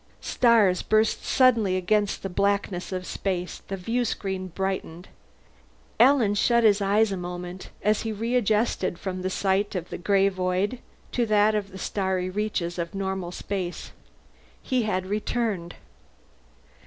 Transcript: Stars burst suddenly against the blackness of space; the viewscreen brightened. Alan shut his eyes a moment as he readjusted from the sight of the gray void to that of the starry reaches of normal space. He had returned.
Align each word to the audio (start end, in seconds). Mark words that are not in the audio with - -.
Stars 0.19 0.81
burst 0.81 1.23
suddenly 1.23 1.77
against 1.77 2.23
the 2.23 2.27
blackness 2.29 2.91
of 2.91 3.05
space; 3.05 3.59
the 3.67 3.77
viewscreen 3.77 4.47
brightened. 4.47 5.09
Alan 5.99 6.33
shut 6.33 6.63
his 6.63 6.81
eyes 6.81 7.11
a 7.11 7.17
moment 7.17 7.69
as 7.83 8.01
he 8.01 8.11
readjusted 8.11 8.97
from 8.97 9.21
the 9.21 9.29
sight 9.29 9.75
of 9.75 9.89
the 9.91 9.99
gray 9.99 10.27
void 10.27 10.79
to 11.11 11.27
that 11.27 11.53
of 11.53 11.69
the 11.71 11.77
starry 11.77 12.31
reaches 12.31 12.79
of 12.79 12.95
normal 12.95 13.31
space. 13.31 13.91
He 14.63 14.81
had 14.81 15.05
returned. 15.05 15.75